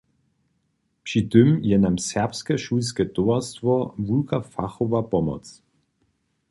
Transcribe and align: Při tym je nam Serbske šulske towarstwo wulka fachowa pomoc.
Při 1.03 1.21
tym 1.31 1.57
je 1.69 1.77
nam 1.83 1.95
Serbske 2.05 2.55
šulske 2.63 3.05
towarstwo 3.15 3.73
wulka 4.05 4.37
fachowa 4.53 5.01
pomoc. 5.11 5.45